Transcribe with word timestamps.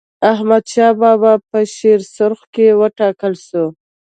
احمدشاه 0.31 0.91
بابا 1.01 1.33
په 1.49 1.59
شیرسرخ 1.75 2.39
کي 2.53 2.67
و 2.79 2.81
ټاکل 2.97 3.33
سو. 3.47 3.65